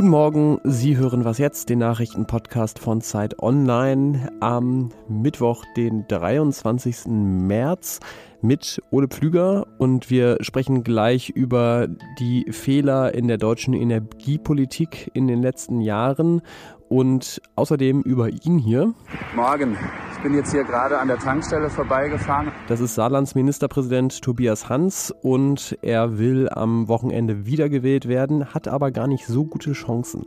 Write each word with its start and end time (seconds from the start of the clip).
Guten 0.00 0.12
Morgen, 0.12 0.60
Sie 0.64 0.96
hören 0.96 1.26
was 1.26 1.36
jetzt, 1.36 1.68
den 1.68 1.80
Nachrichtenpodcast 1.80 2.78
von 2.78 3.02
Zeit 3.02 3.38
Online 3.38 4.32
am 4.40 4.88
Mittwoch, 5.08 5.66
den 5.76 6.08
23. 6.08 7.04
März 7.08 8.00
mit 8.40 8.82
Ole 8.90 9.08
Pflüger 9.08 9.66
und 9.76 10.08
wir 10.08 10.38
sprechen 10.40 10.84
gleich 10.84 11.28
über 11.28 11.86
die 12.18 12.50
Fehler 12.50 13.12
in 13.12 13.28
der 13.28 13.36
deutschen 13.36 13.74
Energiepolitik 13.74 15.10
in 15.12 15.28
den 15.28 15.42
letzten 15.42 15.82
Jahren 15.82 16.40
und 16.88 17.42
außerdem 17.56 18.00
über 18.00 18.30
ihn 18.30 18.56
hier. 18.56 18.94
Morgen. 19.36 19.76
Ich 20.20 20.24
bin 20.24 20.34
jetzt 20.34 20.52
hier 20.52 20.64
gerade 20.64 20.98
an 20.98 21.08
der 21.08 21.18
Tankstelle 21.18 21.70
vorbeigefahren. 21.70 22.52
Das 22.68 22.80
ist 22.80 22.94
Saarlands 22.94 23.34
Ministerpräsident 23.34 24.20
Tobias 24.20 24.68
Hans 24.68 25.14
und 25.22 25.78
er 25.80 26.18
will 26.18 26.46
am 26.50 26.88
Wochenende 26.88 27.46
wiedergewählt 27.46 28.06
werden, 28.06 28.52
hat 28.52 28.68
aber 28.68 28.90
gar 28.90 29.06
nicht 29.06 29.24
so 29.24 29.46
gute 29.46 29.72
Chancen. 29.72 30.26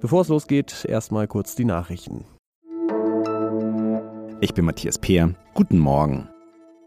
Bevor 0.00 0.22
es 0.22 0.28
losgeht, 0.28 0.86
erstmal 0.88 1.26
kurz 1.28 1.54
die 1.54 1.66
Nachrichten. 1.66 2.24
Ich 4.40 4.54
bin 4.54 4.64
Matthias 4.64 4.98
Peer. 4.98 5.34
Guten 5.52 5.78
Morgen. 5.78 6.30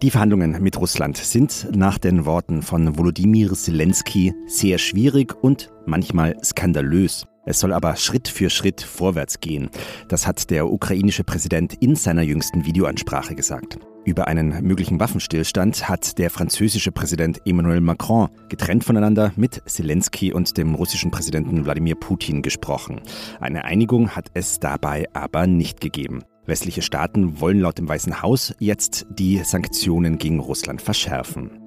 Die 0.02 0.10
Verhandlungen 0.10 0.64
mit 0.64 0.80
Russland 0.80 1.18
sind 1.18 1.68
nach 1.76 2.00
den 2.00 2.26
Worten 2.26 2.64
von 2.64 2.98
Volodymyr 2.98 3.54
Zelensky 3.54 4.34
sehr 4.48 4.80
schwierig 4.80 5.36
und 5.44 5.70
manchmal 5.86 6.36
skandalös. 6.44 7.28
Es 7.46 7.60
soll 7.60 7.74
aber 7.74 7.96
Schritt 7.96 8.28
für 8.28 8.50
Schritt 8.50 8.82
vorwärts 8.82 9.40
gehen. 9.40 9.70
Das 10.08 10.28
hat 10.28 10.50
der 10.50 10.72
ukrainische 10.72 11.24
Präsident 11.24 11.76
in 11.80 11.96
seiner 11.96 12.24
jüngsten 12.24 12.66
Videoansprache 12.66 13.36
gesagt. 13.36 13.78
Über 14.06 14.28
einen 14.28 14.62
möglichen 14.64 15.00
Waffenstillstand 15.00 15.90
hat 15.90 16.20
der 16.20 16.30
französische 16.30 16.92
Präsident 16.92 17.42
Emmanuel 17.46 17.82
Macron 17.82 18.30
getrennt 18.50 18.84
voneinander 18.84 19.32
mit 19.36 19.64
Zelensky 19.66 20.32
und 20.32 20.58
dem 20.58 20.76
russischen 20.76 21.10
Präsidenten 21.10 21.66
Wladimir 21.66 21.96
Putin 21.96 22.44
gesprochen. 22.44 23.02
Eine 23.40 23.66
Einigung 23.66 24.12
hat 24.16 24.28
es 24.36 24.60
dabei 24.60 25.06
aber 25.14 25.48
nicht 25.48 25.82
gegeben. 25.82 26.24
Westliche 26.46 26.84
Staaten 26.84 27.40
wollen 27.42 27.62
laut 27.62 27.80
dem 27.80 27.90
Weißen 27.90 28.22
Haus 28.22 28.54
jetzt 28.60 29.08
die 29.10 29.40
Sanktionen 29.44 30.20
gegen 30.20 30.40
Russland 30.40 30.84
verschärfen. 30.84 31.65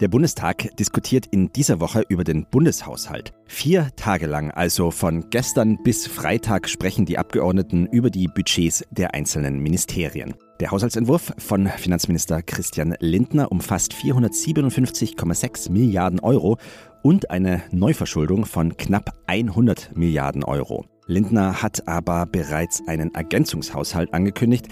Der 0.00 0.08
Bundestag 0.08 0.76
diskutiert 0.76 1.26
in 1.26 1.52
dieser 1.52 1.78
Woche 1.78 2.02
über 2.08 2.24
den 2.24 2.46
Bundeshaushalt. 2.46 3.32
Vier 3.46 3.90
Tage 3.94 4.26
lang, 4.26 4.50
also 4.50 4.90
von 4.90 5.30
gestern 5.30 5.80
bis 5.84 6.08
Freitag, 6.08 6.68
sprechen 6.68 7.06
die 7.06 7.16
Abgeordneten 7.16 7.86
über 7.86 8.10
die 8.10 8.26
Budgets 8.26 8.84
der 8.90 9.14
einzelnen 9.14 9.60
Ministerien. 9.60 10.34
Der 10.58 10.72
Haushaltsentwurf 10.72 11.32
von 11.38 11.68
Finanzminister 11.68 12.42
Christian 12.42 12.96
Lindner 12.98 13.52
umfasst 13.52 13.92
457,6 13.92 15.70
Milliarden 15.70 16.18
Euro 16.20 16.58
und 17.02 17.30
eine 17.30 17.62
Neuverschuldung 17.70 18.46
von 18.46 18.76
knapp 18.76 19.10
100 19.26 19.96
Milliarden 19.96 20.42
Euro. 20.42 20.86
Lindner 21.06 21.62
hat 21.62 21.86
aber 21.86 22.24
bereits 22.24 22.82
einen 22.88 23.14
Ergänzungshaushalt 23.14 24.14
angekündigt, 24.14 24.68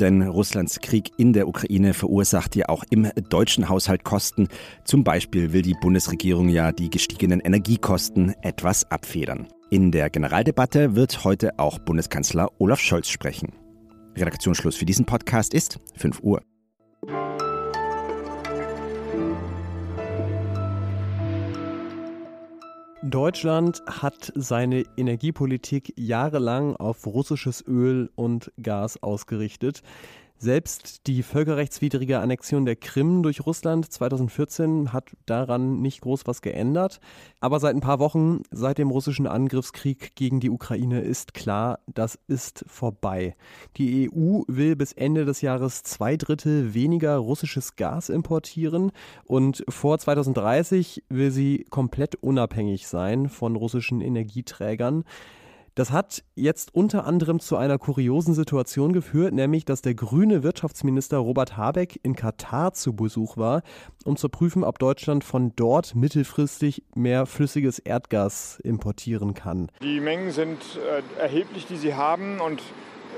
denn 0.00 0.22
Russlands 0.22 0.80
Krieg 0.80 1.10
in 1.16 1.32
der 1.32 1.48
Ukraine 1.48 1.94
verursacht 1.94 2.56
ja 2.56 2.68
auch 2.68 2.84
im 2.90 3.10
deutschen 3.28 3.68
Haushalt 3.68 4.04
Kosten. 4.04 4.48
Zum 4.84 5.04
Beispiel 5.04 5.52
will 5.52 5.62
die 5.62 5.76
Bundesregierung 5.80 6.48
ja 6.48 6.72
die 6.72 6.90
gestiegenen 6.90 7.40
Energiekosten 7.40 8.34
etwas 8.42 8.90
abfedern. 8.90 9.48
In 9.70 9.90
der 9.90 10.10
Generaldebatte 10.10 10.94
wird 10.94 11.24
heute 11.24 11.58
auch 11.58 11.78
Bundeskanzler 11.78 12.50
Olaf 12.58 12.80
Scholz 12.80 13.08
sprechen. 13.08 13.52
Redaktionsschluss 14.16 14.76
für 14.76 14.84
diesen 14.84 15.06
Podcast 15.06 15.54
ist 15.54 15.80
5 15.96 16.20
Uhr. 16.22 16.42
Deutschland 23.06 23.82
hat 23.86 24.32
seine 24.34 24.84
Energiepolitik 24.96 25.92
jahrelang 25.98 26.74
auf 26.76 27.06
russisches 27.06 27.62
Öl 27.66 28.08
und 28.14 28.50
Gas 28.62 29.02
ausgerichtet. 29.02 29.82
Selbst 30.36 31.06
die 31.06 31.22
völkerrechtswidrige 31.22 32.18
Annexion 32.18 32.66
der 32.66 32.76
Krim 32.76 33.22
durch 33.22 33.46
Russland 33.46 33.90
2014 33.90 34.92
hat 34.92 35.12
daran 35.26 35.80
nicht 35.80 36.00
groß 36.00 36.26
was 36.26 36.42
geändert. 36.42 37.00
Aber 37.40 37.60
seit 37.60 37.74
ein 37.74 37.80
paar 37.80 38.00
Wochen, 38.00 38.42
seit 38.50 38.78
dem 38.78 38.90
russischen 38.90 39.26
Angriffskrieg 39.26 40.16
gegen 40.16 40.40
die 40.40 40.50
Ukraine, 40.50 41.00
ist 41.00 41.34
klar, 41.34 41.78
das 41.86 42.18
ist 42.26 42.64
vorbei. 42.66 43.36
Die 43.76 44.10
EU 44.10 44.42
will 44.48 44.76
bis 44.76 44.92
Ende 44.92 45.24
des 45.24 45.40
Jahres 45.40 45.82
zwei 45.84 46.16
Drittel 46.16 46.74
weniger 46.74 47.16
russisches 47.16 47.76
Gas 47.76 48.08
importieren 48.08 48.90
und 49.24 49.64
vor 49.68 49.98
2030 49.98 51.04
will 51.08 51.30
sie 51.30 51.64
komplett 51.70 52.16
unabhängig 52.16 52.88
sein 52.88 53.28
von 53.28 53.56
russischen 53.56 54.00
Energieträgern. 54.00 55.04
Das 55.76 55.90
hat 55.90 56.22
jetzt 56.36 56.72
unter 56.72 57.04
anderem 57.04 57.40
zu 57.40 57.56
einer 57.56 57.78
kuriosen 57.78 58.32
Situation 58.32 58.92
geführt, 58.92 59.34
nämlich 59.34 59.64
dass 59.64 59.82
der 59.82 59.94
grüne 59.94 60.44
Wirtschaftsminister 60.44 61.18
Robert 61.18 61.56
Habeck 61.56 61.98
in 62.04 62.14
Katar 62.14 62.74
zu 62.74 62.94
Besuch 62.94 63.36
war, 63.36 63.62
um 64.04 64.16
zu 64.16 64.28
prüfen, 64.28 64.62
ob 64.62 64.78
Deutschland 64.78 65.24
von 65.24 65.52
dort 65.56 65.96
mittelfristig 65.96 66.84
mehr 66.94 67.26
flüssiges 67.26 67.80
Erdgas 67.80 68.60
importieren 68.62 69.34
kann. 69.34 69.68
Die 69.82 69.98
Mengen 69.98 70.30
sind 70.30 70.60
äh, 70.76 71.20
erheblich, 71.20 71.66
die 71.66 71.76
sie 71.76 71.94
haben 71.94 72.40
und 72.40 72.62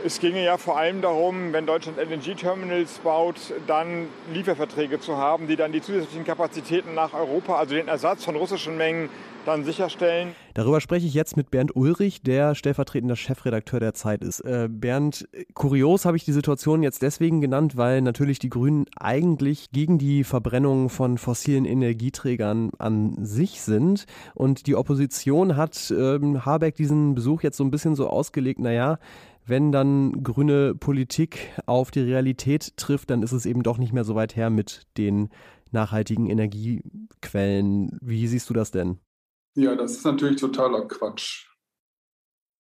es 0.07 0.21
ginge 0.21 0.45
ja 0.45 0.57
vor 0.57 0.79
allem 0.79 1.03
darum, 1.03 1.53
wenn 1.53 1.67
Deutschland 1.67 1.99
LNG-Terminals 1.99 3.01
baut, 3.01 3.37
dann 3.67 4.07
Lieferverträge 4.33 5.01
zu 5.01 5.17
haben, 5.17 5.49
die 5.49 5.57
dann 5.57 5.73
die 5.73 5.83
zusätzlichen 5.83 6.25
Kapazitäten 6.25 6.95
nach 6.95 7.13
Europa, 7.13 7.57
also 7.57 7.75
den 7.75 7.89
Ersatz 7.89 8.25
von 8.25 8.37
russischen 8.37 8.77
Mengen, 8.77 9.09
dann 9.47 9.65
sicherstellen. 9.65 10.35
Darüber 10.55 10.81
spreche 10.81 11.07
ich 11.07 11.15
jetzt 11.15 11.37
mit 11.37 11.51
Bernd 11.51 11.75
Ulrich, 11.77 12.23
der 12.23 12.55
stellvertretender 12.55 13.15
Chefredakteur 13.15 13.79
der 13.79 13.95
Zeit 13.95 14.23
ist. 14.23 14.41
Äh, 14.41 14.69
Bernd, 14.71 15.29
kurios 15.55 16.05
habe 16.05 16.17
ich 16.17 16.25
die 16.25 16.33
Situation 16.33 16.83
jetzt 16.83 17.03
deswegen 17.03 17.41
genannt, 17.41 17.77
weil 17.77 18.01
natürlich 18.01 18.39
die 18.39 18.49
Grünen 18.49 18.87
eigentlich 18.99 19.71
gegen 19.71 19.99
die 19.99 20.25
Verbrennung 20.25 20.89
von 20.89 21.19
fossilen 21.19 21.65
Energieträgern 21.65 22.71
an 22.79 23.25
sich 23.25 23.61
sind. 23.61 24.07
Und 24.35 24.67
die 24.67 24.75
Opposition 24.75 25.57
hat 25.57 25.93
ähm, 25.97 26.45
Habeck 26.45 26.75
diesen 26.75 27.15
Besuch 27.15 27.43
jetzt 27.43 27.57
so 27.57 27.65
ein 27.65 27.71
bisschen 27.71 27.95
so 27.95 28.09
ausgelegt, 28.09 28.59
naja, 28.59 28.99
wenn 29.47 29.73
dann 29.73 30.25
grüne 30.25 30.75
Politik 30.75 31.53
auf 31.67 31.91
die 31.91 32.01
Realität 32.01 32.77
trifft, 32.77 33.11
dann 33.11 33.23
ist 33.23 33.33
es 33.33 33.47
eben 33.47 33.63
doch 33.63 33.79
nicht 33.79 33.93
mehr 33.93 34.05
so 34.05 34.15
weit 34.15 34.35
her 34.37 34.51
mit 34.51 34.83
den 34.99 35.29
nachhaltigen 35.71 36.29
Energiequellen. 36.29 37.97
Wie 38.03 38.27
siehst 38.27 38.51
du 38.51 38.55
das 38.55 38.73
denn? 38.73 38.99
Ja, 39.55 39.75
das 39.75 39.93
ist 39.93 40.05
natürlich 40.05 40.41
totaler 40.41 40.87
Quatsch. 40.87 41.47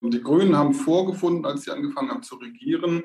Die 0.02 0.22
Grünen 0.22 0.56
haben 0.56 0.74
vorgefunden, 0.74 1.44
als 1.44 1.62
sie 1.62 1.72
angefangen 1.72 2.10
haben 2.10 2.22
zu 2.22 2.36
regieren, 2.36 3.02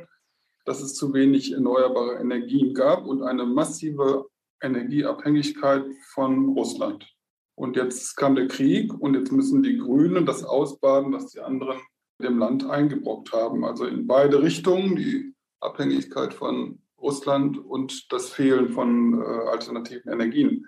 dass 0.65 0.81
es 0.81 0.93
zu 0.93 1.13
wenig 1.13 1.53
erneuerbare 1.53 2.19
Energien 2.19 2.73
gab 2.73 3.05
und 3.05 3.23
eine 3.23 3.45
massive 3.45 4.27
Energieabhängigkeit 4.61 5.85
von 6.13 6.49
Russland. 6.49 7.11
Und 7.55 7.75
jetzt 7.75 8.15
kam 8.15 8.35
der 8.35 8.47
Krieg 8.47 8.93
und 8.93 9.15
jetzt 9.15 9.31
müssen 9.31 9.63
die 9.63 9.77
Grünen 9.77 10.25
das 10.25 10.43
ausbaden, 10.43 11.11
was 11.13 11.31
die 11.31 11.39
anderen 11.39 11.79
dem 12.23 12.37
Land 12.37 12.69
eingebrockt 12.69 13.33
haben. 13.33 13.65
Also 13.65 13.85
in 13.85 14.07
beide 14.07 14.41
Richtungen, 14.41 14.95
die 14.95 15.33
Abhängigkeit 15.59 16.33
von 16.33 16.79
Russland 16.99 17.57
und 17.57 18.11
das 18.11 18.29
Fehlen 18.29 18.69
von 18.69 19.21
äh, 19.21 19.25
alternativen 19.25 20.11
Energien. 20.11 20.65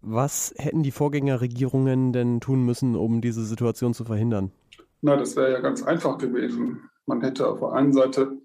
Was 0.00 0.54
hätten 0.56 0.82
die 0.82 0.92
Vorgängerregierungen 0.92 2.12
denn 2.12 2.40
tun 2.40 2.64
müssen, 2.64 2.96
um 2.96 3.20
diese 3.20 3.44
Situation 3.44 3.92
zu 3.92 4.04
verhindern? 4.04 4.50
Na, 5.02 5.16
das 5.16 5.36
wäre 5.36 5.52
ja 5.52 5.60
ganz 5.60 5.82
einfach 5.82 6.18
gewesen. 6.18 6.88
Man 7.06 7.20
hätte 7.20 7.48
auf 7.48 7.60
der 7.60 7.72
einen 7.72 7.92
Seite 7.92 8.38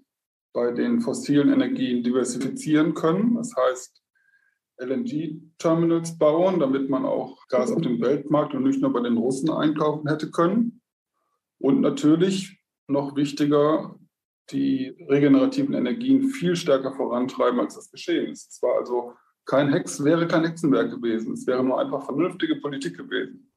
bei 0.52 0.72
den 0.72 1.00
fossilen 1.00 1.52
Energien 1.52 2.02
diversifizieren 2.02 2.94
können. 2.94 3.34
Das 3.36 3.54
heißt, 3.56 4.02
LNG-Terminals 4.78 6.18
bauen, 6.18 6.60
damit 6.60 6.90
man 6.90 7.06
auch 7.06 7.46
Gas 7.48 7.70
auf 7.70 7.80
dem 7.80 8.00
Weltmarkt 8.00 8.54
und 8.54 8.64
nicht 8.64 8.80
nur 8.80 8.92
bei 8.92 9.00
den 9.00 9.16
Russen 9.16 9.50
einkaufen 9.50 10.08
hätte 10.08 10.30
können. 10.30 10.80
Und 11.58 11.80
natürlich 11.80 12.60
noch 12.88 13.16
wichtiger, 13.16 13.96
die 14.50 14.94
regenerativen 15.08 15.74
Energien 15.74 16.28
viel 16.28 16.54
stärker 16.56 16.92
vorantreiben, 16.92 17.58
als 17.58 17.74
das 17.74 17.90
geschehen 17.90 18.30
ist. 18.30 18.52
Es 18.52 18.62
war 18.62 18.76
also 18.78 19.12
kein 19.44 19.72
Hex, 19.72 20.02
wäre 20.04 20.26
kein 20.26 20.44
Hexenwerk 20.44 20.90
gewesen. 20.90 21.32
Es 21.32 21.46
wäre 21.46 21.64
nur 21.64 21.80
einfach 21.80 22.04
vernünftige 22.04 22.56
Politik 22.56 22.96
gewesen. 22.96 23.50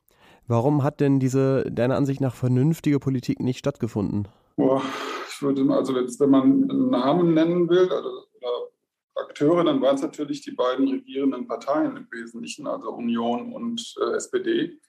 Warum 0.47 0.83
hat 0.83 0.99
denn 0.99 1.19
diese 1.19 1.63
deiner 1.71 1.95
Ansicht 1.95 2.21
nach 2.21 2.33
vernünftige 2.33 2.99
Politik 2.99 3.39
nicht 3.39 3.59
stattgefunden? 3.59 4.27
Boah, 4.55 4.81
ich 5.29 5.41
würde 5.41 5.71
also 5.71 5.97
jetzt, 5.99 6.19
wenn 6.19 6.31
man 6.31 6.43
einen 6.43 6.89
Namen 6.89 7.33
nennen 7.33 7.69
will, 7.69 7.85
oder, 7.85 7.99
oder 7.99 8.69
Akteure, 9.15 9.63
dann 9.63 9.81
waren 9.81 9.95
es 9.95 10.01
natürlich 10.01 10.41
die 10.41 10.51
beiden 10.51 10.87
regierenden 10.87 11.47
Parteien 11.47 11.95
im 11.97 12.07
Wesentlichen, 12.11 12.65
also 12.65 12.91
Union 12.91 13.53
und 13.53 13.95
äh, 14.01 14.15
SPD, 14.15 14.79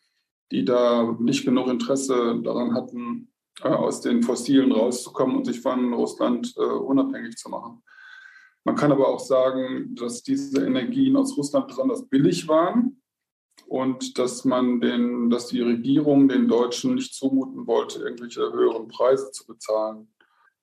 die 0.50 0.64
da 0.64 1.16
nicht 1.18 1.44
genug 1.44 1.68
Interesse 1.68 2.40
daran 2.42 2.74
hatten, 2.74 3.32
äh, 3.62 3.68
aus 3.68 4.00
den 4.00 4.22
Fossilen 4.22 4.72
rauszukommen 4.72 5.36
und 5.36 5.44
sich 5.46 5.60
von 5.60 5.92
Russland 5.92 6.54
äh, 6.56 6.62
unabhängig 6.62 7.36
zu 7.36 7.48
machen. 7.48 7.82
Man 8.64 8.76
kann 8.76 8.92
aber 8.92 9.08
auch 9.08 9.20
sagen, 9.20 9.94
dass 9.94 10.22
diese 10.22 10.64
Energien 10.64 11.16
aus 11.16 11.36
Russland 11.36 11.68
besonders 11.68 12.06
billig 12.08 12.46
waren 12.46 13.00
und 13.66 14.18
dass 14.18 14.44
man 14.44 14.80
den, 14.80 15.30
dass 15.30 15.46
die 15.46 15.62
Regierung 15.62 16.28
den 16.28 16.48
Deutschen 16.48 16.94
nicht 16.94 17.14
zumuten 17.14 17.66
wollte, 17.66 18.00
irgendwelche 18.00 18.52
höheren 18.52 18.88
Preise 18.88 19.30
zu 19.30 19.46
bezahlen. 19.46 20.08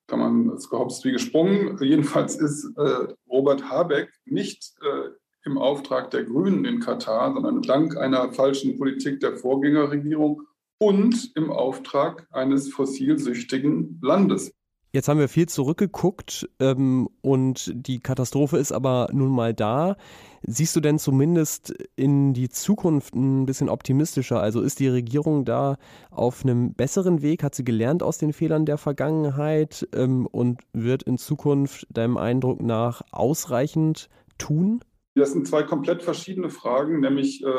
Kann 0.08 0.20
man 0.20 0.50
es 0.52 0.70
gehopst 0.70 1.04
wie 1.06 1.12
gesprungen. 1.12 1.78
Jedenfalls 1.82 2.36
ist 2.36 2.66
äh, 2.78 3.14
Robert 3.30 3.70
Habeck 3.70 4.10
nicht 4.26 4.74
äh, 4.82 5.10
im 5.48 5.58
Auftrag 5.58 6.12
der 6.12 6.26
Grünen 6.26 6.66
in 6.66 6.80
Katar, 6.80 7.34
sondern 7.34 7.62
dank 7.62 7.98
einer 7.98 8.32
falschen 8.34 8.78
Politik 8.78 9.22
der 9.22 9.38
Vorgängerregierung 9.38 10.44
und 10.78 11.32
im 11.36 11.50
Auftrag 11.50 12.28
eines 12.32 12.70
fossilsüchtigen 12.70 14.00
Landes. 14.04 14.52
Jetzt 14.94 15.10
haben 15.10 15.20
wir 15.20 15.28
viel 15.28 15.48
zurückgeguckt 15.48 16.50
ähm, 16.60 17.10
und 17.22 17.72
die 17.76 18.00
Katastrophe 18.00 18.58
ist 18.58 18.72
aber 18.72 19.10
nun 19.12 19.30
mal 19.30 19.54
da. 19.54 19.96
Siehst 20.44 20.76
du 20.76 20.80
denn 20.80 20.98
zumindest 20.98 21.74
in 21.96 22.34
die 22.34 22.50
Zukunft 22.50 23.14
ein 23.14 23.46
bisschen 23.46 23.70
optimistischer? 23.70 24.40
Also 24.40 24.62
ist 24.62 24.80
die 24.80 24.88
Regierung 24.88 25.46
da 25.46 25.78
auf 26.10 26.44
einem 26.44 26.74
besseren 26.74 27.22
Weg? 27.22 27.44
Hat 27.44 27.54
sie 27.54 27.66
gelernt 27.66 28.02
aus 28.02 28.18
den 28.18 28.34
Fehlern 28.34 28.66
der 28.66 28.78
Vergangenheit 28.78 29.88
ähm, 29.94 30.26
und 30.26 30.62
wird 30.74 31.04
in 31.04 31.18
Zukunft 31.18 31.86
deinem 31.92 32.18
Eindruck 32.18 32.62
nach 32.62 33.02
ausreichend 33.12 34.10
tun? 34.38 34.80
Das 35.18 35.32
sind 35.32 35.48
zwei 35.48 35.64
komplett 35.64 36.04
verschiedene 36.04 36.50
Fragen, 36.50 37.00
nämlich 37.00 37.44
äh, 37.44 37.52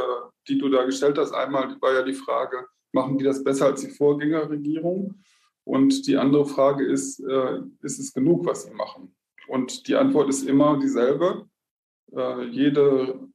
die 0.49 0.59
du 0.59 0.69
da 0.69 0.85
gestellt 0.85 1.19
hast. 1.19 1.33
Einmal 1.33 1.77
war 1.81 1.93
ja 1.93 2.03
die 2.03 2.15
Frage, 2.15 2.67
machen 2.93 3.19
die 3.19 3.25
das 3.25 3.45
besser 3.45 3.67
als 3.67 3.81
die 3.81 3.91
Vorgängerregierung? 3.91 5.23
Und 5.65 6.07
die 6.07 6.17
andere 6.17 6.47
Frage 6.47 6.87
ist, 6.87 7.21
äh, 7.21 7.61
ist 7.83 7.99
es 7.99 8.15
genug, 8.15 8.47
was 8.47 8.65
sie 8.65 8.73
machen? 8.73 9.15
Und 9.49 9.87
die 9.87 9.97
Antwort 9.97 10.29
ist 10.29 10.49
immer 10.49 10.79
dieselbe. 10.79 11.47
Äh, 12.15 12.45
jede 12.45 13.29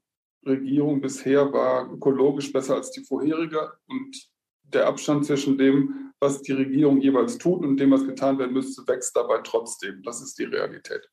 Regierung 0.46 1.02
bisher 1.02 1.52
war 1.54 1.92
ökologisch 1.92 2.52
besser 2.52 2.76
als 2.76 2.92
die 2.92 3.04
vorherige 3.04 3.72
und 3.88 4.30
der 4.64 4.88
Abstand 4.88 5.26
zwischen 5.26 5.58
dem, 5.58 6.12
was 6.20 6.42
die 6.42 6.54
Regierung 6.54 7.00
jeweils 7.00 7.38
tut 7.38 7.64
und 7.64 7.78
dem, 7.78 7.92
was 7.92 8.06
getan 8.06 8.40
werden 8.40 8.54
müsste, 8.54 8.88
wächst 8.88 9.16
dabei 9.16 9.40
trotzdem. 9.44 10.02
Das 10.04 10.22
ist 10.22 10.38
die 10.40 10.46
Realität. 10.46 11.08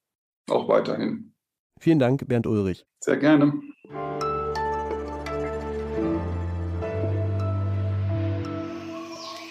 Auch 0.49 0.69
weiterhin. 0.69 1.35
Vielen 1.82 1.99
Dank, 1.99 2.29
Bernd 2.29 2.47
Ulrich. 2.47 2.85
Sehr 3.00 3.17
gerne. 3.17 3.55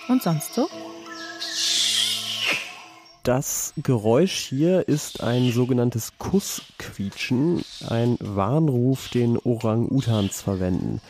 Und 0.07 0.21
sonst 0.21 0.53
so? 0.53 0.67
Das 3.23 3.73
Geräusch 3.77 4.45
hier 4.47 4.87
ist 4.87 5.23
ein 5.23 5.51
sogenanntes 5.51 6.19
Kussquietschen, 6.19 7.63
ein 7.87 8.17
Warnruf, 8.19 9.09
den 9.09 9.39
Orang-Utans 9.39 10.43
verwenden. 10.43 11.01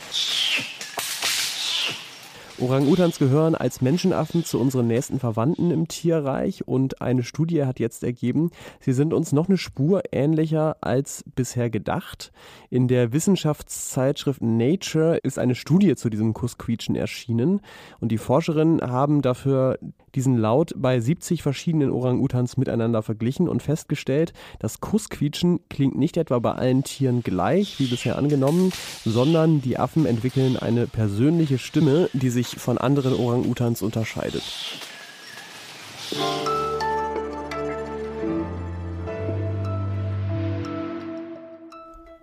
Orang-Utans 2.62 3.20
gehören 3.20 3.56
als 3.56 3.82
Menschenaffen 3.82 4.44
zu 4.44 4.60
unseren 4.60 4.88
nächsten 4.88 5.20
Verwandten 5.20 5.72
im 5.72 5.88
Tierreich 5.88 6.68
und 6.68 7.02
eine 7.02 7.24
Studie 7.24 7.64
hat 7.64 7.80
jetzt 7.80 8.04
ergeben, 8.04 8.52
sie 8.80 8.92
sind 8.92 9.14
uns 9.14 9.32
noch 9.32 9.48
eine 9.48 9.58
Spur 9.58 10.04
ähnlicher 10.12 10.76
als 10.82 11.24
bisher 11.36 11.70
gedacht. 11.70 12.32
In 12.70 12.88
der 12.88 13.14
Wissenschaftszeitschrift 13.14 14.42
Nature 14.42 15.18
ist 15.18 15.40
eine 15.40 15.56
Studie 15.56 15.96
zu 15.96 16.10
diesem 16.10 16.34
Kussquietschen 16.34 16.96
erschienen 16.96 17.62
und 18.00 18.12
die 18.12 18.18
Forscherinnen 18.18 18.82
haben 18.82 19.22
dafür 19.22 19.80
diesen 20.16 20.38
Laut 20.38 20.74
bei 20.76 21.00
70 21.00 21.44
verschiedenen 21.44 21.92
Orang-Utans 21.92 22.58
miteinander 22.58 23.04
verglichen 23.04 23.48
und 23.48 23.62
festgestellt, 23.62 24.34
das 24.60 24.80
Kussquietschen 24.80 25.60
klingt 25.70 25.98
nicht 25.98 26.18
etwa 26.18 26.40
bei 26.40 26.54
allen 26.54 26.84
Tieren 26.84 27.22
gleich, 27.22 27.80
wie 27.80 27.88
bisher 27.88 28.18
angenommen, 28.18 28.72
sondern 29.06 29.62
die 29.62 29.78
Affen 29.78 30.06
entwickeln 30.06 30.58
eine 30.58 30.88
persönliche 30.88 31.58
Stimme, 31.58 32.10
die 32.14 32.30
sich 32.30 32.49
von 32.58 32.78
anderen 32.78 33.14
Orang-Utans 33.14 33.82
unterscheidet. 33.82 34.44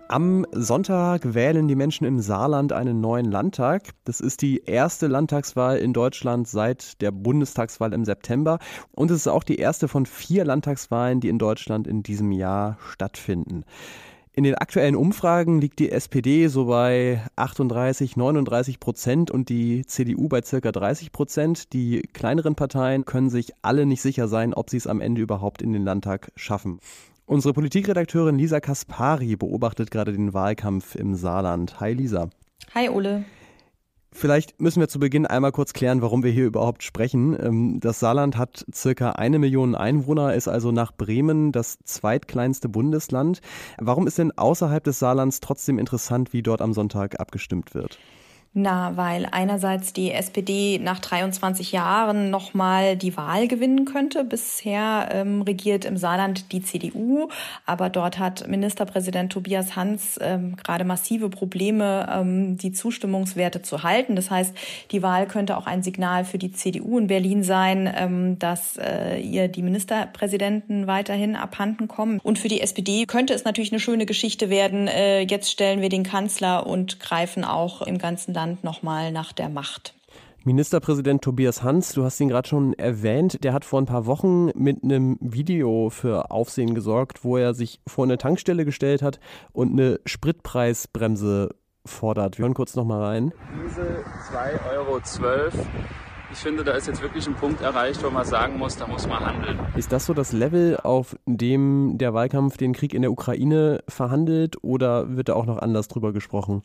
Am 0.09 0.45
Sonntag 0.53 1.33
wählen 1.33 1.67
die 1.67 1.75
Menschen 1.75 2.07
im 2.07 2.21
Saarland 2.21 2.71
einen 2.71 3.01
neuen 3.01 3.29
Landtag. 3.29 3.89
Das 4.05 4.21
ist 4.21 4.41
die 4.41 4.63
erste 4.65 5.07
Landtagswahl 5.07 5.79
in 5.79 5.91
Deutschland 5.91 6.47
seit 6.47 7.01
der 7.01 7.11
Bundestagswahl 7.11 7.91
im 7.91 8.05
September. 8.05 8.59
Und 8.93 9.11
es 9.11 9.17
ist 9.17 9.27
auch 9.27 9.43
die 9.43 9.57
erste 9.57 9.89
von 9.89 10.05
vier 10.05 10.45
Landtagswahlen, 10.45 11.19
die 11.19 11.27
in 11.27 11.39
Deutschland 11.39 11.87
in 11.87 12.03
diesem 12.03 12.31
Jahr 12.31 12.77
stattfinden. 12.89 13.65
In 14.37 14.43
den 14.43 14.53
aktuellen 14.53 14.95
Umfragen 14.95 15.59
liegt 15.59 15.79
die 15.79 15.91
SPD 15.91 16.45
so 16.45 16.65
bei 16.65 17.23
38, 17.37 18.17
39 18.17 18.79
Prozent 18.79 19.31
und 19.31 19.49
die 19.49 19.83
CDU 19.87 20.27
bei 20.27 20.43
circa 20.43 20.71
30 20.71 21.11
Prozent. 21.11 21.73
Die 21.73 22.03
kleineren 22.13 22.53
Parteien 22.53 23.03
können 23.03 23.31
sich 23.31 23.53
alle 23.63 23.87
nicht 23.87 24.03
sicher 24.03 24.27
sein, 24.27 24.53
ob 24.53 24.69
sie 24.69 24.77
es 24.77 24.85
am 24.85 25.01
Ende 25.01 25.21
überhaupt 25.21 25.63
in 25.63 25.73
den 25.73 25.83
Landtag 25.83 26.31
schaffen. 26.35 26.79
Unsere 27.25 27.55
Politikredakteurin 27.55 28.37
Lisa 28.37 28.59
Kaspari 28.59 29.35
beobachtet 29.35 29.89
gerade 29.89 30.11
den 30.11 30.35
Wahlkampf 30.35 30.93
im 30.93 31.15
Saarland. 31.15 31.79
Hi 31.79 31.93
Lisa. 31.93 32.29
Hi 32.75 32.89
Ole. 32.89 33.25
Vielleicht 34.19 34.59
müssen 34.59 34.79
wir 34.79 34.87
zu 34.87 34.97
Beginn 34.97 35.27
einmal 35.27 35.51
kurz 35.51 35.73
klären, 35.73 36.01
warum 36.01 36.23
wir 36.23 36.31
hier 36.31 36.47
überhaupt 36.47 36.81
sprechen. 36.81 37.37
Ähm, 37.39 37.79
das 37.79 37.99
Saarland 37.99 38.35
hat 38.35 38.65
circa 38.73 39.11
eine 39.11 39.37
Million 39.37 39.75
Einwohner, 39.75 40.33
ist 40.33 40.47
also 40.47 40.71
nach 40.71 40.91
Bremen 40.91 41.51
das 41.51 41.77
zweitkleinste 41.83 42.67
Bundesland. 42.67 43.41
Warum 43.77 44.07
ist 44.07 44.17
denn 44.17 44.35
außerhalb 44.35 44.83
des 44.83 44.97
Saarlands 44.97 45.39
trotzdem 45.39 45.77
interessant, 45.77 46.33
wie 46.33 46.41
dort 46.41 46.63
am 46.63 46.73
Sonntag 46.73 47.19
abgestimmt 47.19 47.75
wird? 47.75 47.99
Na, 48.59 48.97
weil 48.97 49.27
einerseits 49.29 49.93
die 49.93 50.11
SPD 50.11 50.79
nach 50.79 50.97
23 50.97 51.73
Jahren 51.73 52.31
nochmal 52.31 52.97
die 52.97 53.15
Wahl 53.15 53.47
gewinnen 53.47 53.85
könnte. 53.85 54.23
Bisher 54.23 55.09
ähm, 55.11 55.43
regiert 55.43 55.85
im 55.85 55.95
Saarland 55.95 56.51
die 56.51 56.63
CDU, 56.63 57.29
aber 57.67 57.91
dort 57.91 58.17
hat 58.17 58.47
Ministerpräsident 58.47 59.31
Tobias 59.31 59.75
Hans 59.75 60.17
ähm, 60.23 60.55
gerade 60.55 60.85
massive 60.85 61.29
Probleme, 61.29 62.09
ähm, 62.11 62.57
die 62.57 62.71
Zustimmungswerte 62.71 63.61
zu 63.61 63.83
halten. 63.83 64.15
Das 64.15 64.31
heißt, 64.31 64.57
die 64.89 65.03
Wahl 65.03 65.27
könnte 65.27 65.55
auch 65.55 65.67
ein 65.67 65.83
Signal 65.83 66.25
für 66.25 66.39
die 66.39 66.51
CDU 66.51 66.97
in 66.97 67.05
Berlin 67.05 67.43
sein, 67.43 67.87
ähm, 67.95 68.39
dass 68.39 68.77
äh, 68.77 69.19
ihr 69.19 69.49
die 69.49 69.61
Ministerpräsidenten 69.61 70.87
weiterhin 70.87 71.35
abhanden 71.35 71.87
kommen. 71.87 72.19
Und 72.23 72.39
für 72.39 72.47
die 72.47 72.61
SPD 72.61 73.05
könnte 73.05 73.35
es 73.35 73.43
natürlich 73.43 73.71
eine 73.71 73.79
schöne 73.79 74.07
Geschichte 74.07 74.49
werden. 74.49 74.87
Äh, 74.87 75.21
jetzt 75.21 75.51
stellen 75.51 75.81
wir 75.81 75.89
den 75.89 76.01
Kanzler 76.01 76.65
und 76.65 76.99
greifen 76.99 77.43
auch 77.43 77.83
im 77.83 77.99
ganzen 77.99 78.33
Land 78.33 78.46
Land 78.47 78.63
nochmal 78.63 79.11
nach 79.11 79.33
der 79.33 79.49
Macht. 79.49 79.93
Ministerpräsident 80.45 81.21
Tobias 81.21 81.61
Hans, 81.63 81.91
du 81.91 82.05
hast 82.05 82.19
ihn 82.21 82.29
gerade 82.29 82.47
schon 82.47 82.73
erwähnt, 82.73 83.43
der 83.43 83.51
hat 83.51 83.65
vor 83.65 83.81
ein 83.81 83.85
paar 83.85 84.05
Wochen 84.05 84.45
mit 84.57 84.81
einem 84.81 85.17
Video 85.19 85.89
für 85.89 86.31
Aufsehen 86.31 86.73
gesorgt, 86.73 87.25
wo 87.25 87.35
er 87.35 87.53
sich 87.53 87.81
vor 87.85 88.05
eine 88.05 88.17
Tankstelle 88.17 88.63
gestellt 88.63 89.01
hat 89.01 89.19
und 89.51 89.73
eine 89.73 89.99
Spritpreisbremse 90.05 91.49
fordert. 91.85 92.37
Wir 92.37 92.43
hören 92.43 92.53
kurz 92.53 92.77
noch 92.77 92.85
mal 92.85 93.03
rein. 93.03 93.33
Diesel 93.65 94.05
2,12 94.31 94.77
Euro 94.77 95.01
ich 96.37 96.43
finde, 96.43 96.63
da 96.63 96.73
ist 96.73 96.85
jetzt 96.85 97.01
wirklich 97.01 97.25
ein 97.25 97.33
Punkt 97.33 97.61
erreicht, 97.61 98.03
wo 98.03 98.11
man 98.11 98.23
sagen 98.23 98.59
muss, 98.59 98.77
da 98.77 98.85
muss 98.85 99.07
man 99.07 99.25
handeln. 99.25 99.59
Ist 99.75 99.91
das 99.91 100.05
so 100.05 100.13
das 100.13 100.33
Level, 100.33 100.77
auf 100.77 101.15
dem 101.25 101.97
der 101.97 102.13
Wahlkampf 102.13 102.57
den 102.57 102.73
Krieg 102.73 102.93
in 102.93 103.01
der 103.01 103.11
Ukraine 103.11 103.83
verhandelt 103.87 104.63
oder 104.63 105.17
wird 105.17 105.29
da 105.29 105.33
auch 105.33 105.47
noch 105.47 105.57
anders 105.57 105.87
drüber 105.87 106.13
gesprochen? 106.13 106.61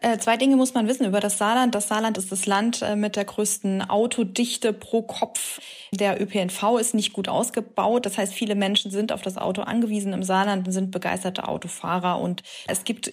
Äh, 0.00 0.16
zwei 0.16 0.38
Dinge 0.38 0.56
muss 0.56 0.72
man 0.72 0.88
wissen 0.88 1.04
über 1.04 1.20
das 1.20 1.36
Saarland. 1.36 1.74
Das 1.74 1.88
Saarland 1.88 2.16
ist 2.16 2.32
das 2.32 2.46
Land 2.46 2.80
äh, 2.80 2.96
mit 2.96 3.16
der 3.16 3.26
größten 3.26 3.82
Autodichte 3.82 4.72
pro 4.72 5.02
Kopf. 5.02 5.60
Der 5.92 6.18
ÖPNV 6.18 6.78
ist 6.80 6.94
nicht 6.94 7.12
gut 7.12 7.28
ausgebaut. 7.28 8.06
Das 8.06 8.16
heißt, 8.16 8.32
viele 8.32 8.54
Menschen 8.54 8.90
sind 8.90 9.12
auf 9.12 9.20
das 9.20 9.36
Auto 9.36 9.60
angewiesen 9.60 10.14
im 10.14 10.22
Saarland 10.22 10.66
und 10.66 10.72
sind 10.72 10.92
begeisterte 10.92 11.46
Autofahrer. 11.46 12.18
Und 12.18 12.42
es 12.68 12.84
gibt 12.84 13.12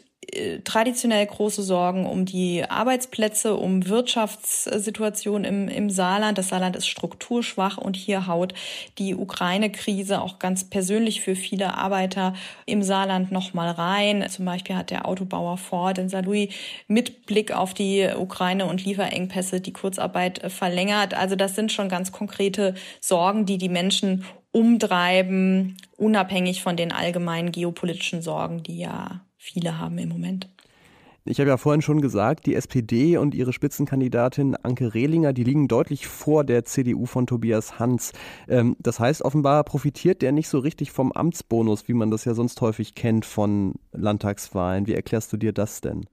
traditionell 0.64 1.26
große 1.26 1.64
Sorgen 1.64 2.06
um 2.06 2.26
die 2.26 2.64
Arbeitsplätze, 2.68 3.56
um 3.56 3.88
Wirtschaftssituation 3.88 5.44
im, 5.44 5.68
im 5.70 5.90
Saarland. 5.90 6.38
Das 6.38 6.50
Saarland 6.50 6.76
ist 6.76 6.88
strukturschwach 6.88 7.78
und 7.78 7.96
hier 7.96 8.28
haut 8.28 8.54
die 8.98 9.16
Ukraine-Krise 9.16 10.22
auch 10.22 10.40
ganz 10.40 10.70
persönlich 10.70 11.22
für 11.22 11.36
viele 11.36 11.76
Arbeiter 11.76 12.34
im 12.66 12.84
Saarland 12.84 13.32
nochmal 13.32 13.70
rein. 13.70 14.26
Zum 14.30 14.46
Beispiel 14.46 14.76
hat 14.76 14.90
der 14.92 15.08
Autobauer 15.08 15.58
Ford 15.58 15.98
in 15.98 16.10
Saarlouis 16.10 16.54
mit 16.88 17.26
Blick 17.26 17.52
auf 17.52 17.74
die 17.74 18.10
Ukraine 18.18 18.66
und 18.66 18.84
Lieferengpässe 18.84 19.62
die 19.62 19.74
Kurzarbeit 19.74 20.52
verlängert. 20.52 21.14
Also 21.14 21.36
das 21.36 21.56
sind 21.56 21.72
schon 21.72 21.90
ganz 21.90 22.12
konkrete 22.12 22.76
Sorgen, 23.00 23.46
die 23.46 23.58
die 23.58 23.70
Menschen 23.70 24.26
umtreiben, 24.52 25.78
unabhängig 25.96 26.64
von 26.64 26.76
den 26.76 26.92
allgemeinen 26.92 27.52
geopolitischen 27.52 28.22
Sorgen, 28.22 28.64
die 28.64 28.80
ja 28.80 29.22
viele 29.48 29.80
haben 29.80 29.98
im 29.98 30.10
Moment. 30.10 30.50
Ich 31.26 31.40
habe 31.40 31.50
ja 31.50 31.58
vorhin 31.58 31.82
schon 31.82 32.00
gesagt, 32.02 32.46
die 32.46 32.56
SPD 32.56 33.18
und 33.18 33.36
ihre 33.36 33.52
Spitzenkandidatin 33.52 34.56
Anke 34.56 34.94
Rehlinger, 34.94 35.34
die 35.34 35.44
liegen 35.44 35.68
deutlich 35.68 36.08
vor 36.08 36.46
der 36.46 36.64
CDU 36.64 37.06
von 37.06 37.28
Tobias 37.28 37.80
Hans. 37.80 38.14
Ähm, 38.48 38.78
das 38.80 39.00
heißt, 39.00 39.24
offenbar 39.24 39.66
profitiert 39.66 40.22
der 40.22 40.32
nicht 40.32 40.48
so 40.48 40.60
richtig 40.60 40.92
vom 40.92 41.12
Amtsbonus, 41.12 41.90
wie 41.90 41.94
man 41.94 42.12
das 42.12 42.24
ja 42.24 42.34
sonst 42.34 42.62
häufig 42.62 42.96
kennt 42.96 43.26
von 43.26 43.74
Landtagswahlen. 43.92 44.88
Wie 44.88 44.94
erklärst 44.94 45.34
du 45.34 45.38
dir 45.38 45.52
das 45.52 45.82
denn? 45.82 46.06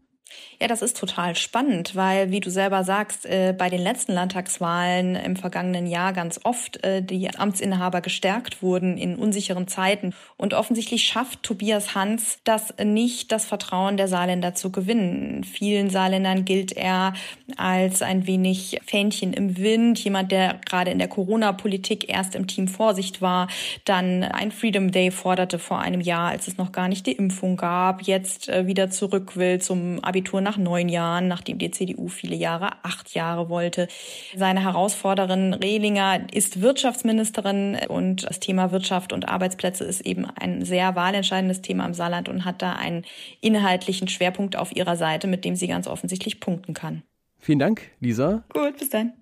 Ja, 0.61 0.69
das 0.69 0.83
ist 0.83 0.97
total 0.97 1.35
spannend, 1.35 1.97
weil, 1.97 2.31
wie 2.31 2.41
du 2.41 2.51
selber 2.51 2.85
sagst, 2.85 3.27
äh, 3.27 3.55
bei 3.57 3.69
den 3.69 3.81
letzten 3.81 4.13
Landtagswahlen 4.13 5.17
im 5.17 5.37
vergangenen 5.37 5.87
Jahr 5.87 6.13
ganz 6.13 6.41
oft 6.45 6.83
äh, 6.85 7.03
die 7.03 7.29
Amtsinhaber 7.29 8.01
gestärkt 8.01 8.63
wurden 8.63 8.97
in 8.97 9.17
unsicheren 9.17 9.67
Zeiten. 9.67 10.15
Und 10.37 10.55
offensichtlich 10.55 11.05
schafft 11.05 11.43
Tobias 11.43 11.95
Hans 11.95 12.39
das 12.45 12.73
nicht, 12.83 13.33
das 13.33 13.45
Vertrauen 13.45 13.97
der 13.97 14.09
Saarländer 14.09 14.55
zu 14.55 14.71
gewinnen. 14.71 15.39
In 15.39 15.45
vielen 15.45 15.91
Saarländern 15.91 16.45
gilt 16.45 16.73
er 16.73 17.15
als 17.57 18.03
ein 18.03 18.27
wenig 18.27 18.81
Fähnchen 18.87 19.33
im 19.33 19.57
Wind, 19.59 19.99
jemand, 19.99 20.31
der 20.31 20.61
gerade 20.65 20.91
in 20.93 20.99
der 20.99 21.09
Corona-Politik 21.09 22.09
erst 22.09 22.35
im 22.35 22.47
Team 22.47 22.69
Vorsicht 22.69 23.21
war, 23.21 23.49
dann 23.85 24.23
ein 24.23 24.53
Freedom 24.53 24.93
Day 24.93 25.11
forderte 25.11 25.59
vor 25.59 25.81
einem 25.81 26.01
Jahr, 26.01 26.31
als 26.31 26.49
es 26.49 26.59
noch 26.59 26.73
gar 26.73 26.89
nicht 26.89 27.07
die 27.07 27.13
Impfung 27.13 27.57
gab, 27.57 28.03
jetzt 28.03 28.49
äh, 28.49 28.67
wieder 28.67 28.91
zurück 28.91 29.37
will 29.37 29.61
zum 29.61 30.03
Abitur 30.25 30.41
nach 30.41 30.57
neun 30.57 30.89
Jahren, 30.89 31.29
nachdem 31.29 31.59
die 31.59 31.71
CDU 31.71 32.09
viele 32.09 32.35
Jahre 32.35 32.71
acht 32.83 33.15
Jahre 33.15 33.51
wollte. 33.51 33.89
Seine 34.35 34.63
Herausforderin 34.63 35.53
Rehlinger 35.53 36.33
ist 36.33 36.63
Wirtschaftsministerin 36.63 37.77
und 37.89 38.25
das 38.25 38.41
Thema 38.41 38.73
Wirtschaft 38.73 39.13
und 39.13 39.29
Arbeitsplätze 39.29 39.85
ist 39.85 40.01
eben 40.01 40.25
ein 40.25 40.65
sehr 40.65 40.97
wahlentscheidendes 40.97 41.61
Thema 41.61 41.85
im 41.85 41.93
Saarland 41.93 42.31
und 42.31 42.47
hat 42.47 42.63
da 42.63 42.73
einen 42.73 43.05
inhaltlichen 43.43 44.09
Schwerpunkt 44.09 44.57
auf 44.57 44.75
ihrer 44.75 44.97
Seite, 44.97 45.27
mit 45.27 45.45
dem 45.45 45.57
sie 45.57 45.67
ganz 45.67 45.87
offensichtlich 45.87 46.41
punkten 46.41 46.73
kann. 46.73 47.03
Vielen 47.39 47.59
Dank, 47.59 47.83
Lisa. 48.01 48.45
Gut, 48.55 48.79
bis 48.79 48.89
dann. 48.89 49.13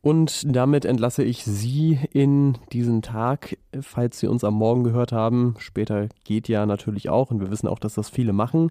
Und 0.00 0.42
damit 0.44 0.84
entlasse 0.84 1.22
ich 1.22 1.44
Sie 1.44 1.98
in 2.12 2.56
diesen 2.72 3.02
Tag, 3.02 3.56
falls 3.80 4.18
Sie 4.18 4.26
uns 4.26 4.42
am 4.42 4.54
Morgen 4.54 4.82
gehört 4.82 5.12
haben. 5.12 5.54
Später 5.58 6.08
geht 6.24 6.48
ja 6.48 6.66
natürlich 6.66 7.08
auch 7.08 7.30
und 7.30 7.40
wir 7.40 7.50
wissen 7.50 7.68
auch, 7.68 7.78
dass 7.78 7.94
das 7.94 8.08
viele 8.08 8.32
machen. 8.32 8.70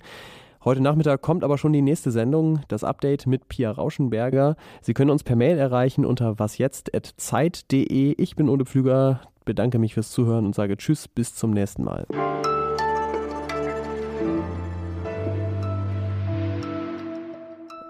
Heute 0.63 0.81
Nachmittag 0.81 1.21
kommt 1.21 1.43
aber 1.43 1.57
schon 1.57 1.71
die 1.71 1.81
nächste 1.81 2.11
Sendung, 2.11 2.61
das 2.67 2.83
Update 2.83 3.27
mit 3.27 3.47
Pia 3.47 3.71
Rauschenberger. 3.71 4.55
Sie 4.81 4.93
können 4.93 5.11
uns 5.11 5.23
per 5.23 5.35
Mail 5.35 5.57
erreichen 5.57 6.03
unter 6.03 6.39
wasjetzt.zeit.de. 6.39 8.15
Ich 8.17 8.35
bin 8.35 8.49
Ole 8.49 8.65
Pflüger, 8.65 9.21
bedanke 9.45 9.77
mich 9.77 9.93
fürs 9.93 10.11
Zuhören 10.11 10.45
und 10.45 10.55
sage 10.55 10.75
Tschüss, 10.75 11.07
bis 11.07 11.35
zum 11.35 11.51
nächsten 11.51 11.83
Mal. 11.83 12.07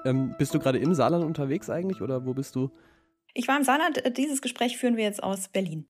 Ähm, 0.06 0.36
bist 0.38 0.54
du 0.54 0.60
gerade 0.60 0.78
im 0.78 0.94
Saarland 0.94 1.24
unterwegs 1.24 1.70
eigentlich 1.70 2.02
oder 2.02 2.26
wo 2.26 2.34
bist 2.34 2.56
du? 2.56 2.70
Ich 3.34 3.48
war 3.48 3.58
im 3.58 3.64
Saarland. 3.64 4.02
Dieses 4.18 4.42
Gespräch 4.42 4.78
führen 4.78 4.98
wir 4.98 5.04
jetzt 5.04 5.24
aus 5.24 5.48
Berlin. 5.48 5.86